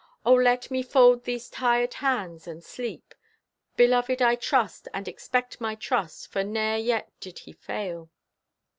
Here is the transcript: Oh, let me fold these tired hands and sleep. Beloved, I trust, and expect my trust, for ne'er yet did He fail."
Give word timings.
Oh, 0.25 0.33
let 0.33 0.71
me 0.71 0.81
fold 0.81 1.25
these 1.25 1.47
tired 1.47 1.93
hands 1.93 2.47
and 2.47 2.63
sleep. 2.63 3.13
Beloved, 3.77 4.19
I 4.19 4.33
trust, 4.33 4.87
and 4.95 5.07
expect 5.07 5.61
my 5.61 5.75
trust, 5.75 6.31
for 6.31 6.43
ne'er 6.43 6.77
yet 6.79 7.11
did 7.19 7.37
He 7.37 7.53
fail." 7.53 8.09